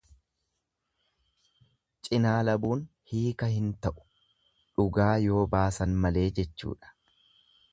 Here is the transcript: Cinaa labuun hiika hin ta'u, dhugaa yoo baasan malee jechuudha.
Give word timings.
Cinaa 2.07 2.39
labuun 2.47 2.81
hiika 3.11 3.51
hin 3.57 3.67
ta'u, 3.87 4.07
dhugaa 4.49 5.13
yoo 5.29 5.45
baasan 5.53 5.95
malee 6.07 6.29
jechuudha. 6.41 6.95